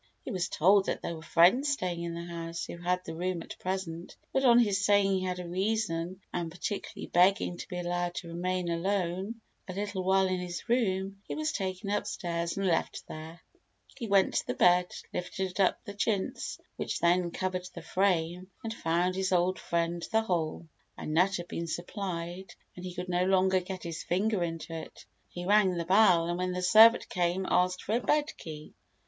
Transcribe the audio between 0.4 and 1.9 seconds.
told that there were friends